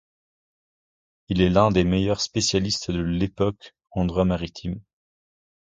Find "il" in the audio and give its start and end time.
1.27-1.41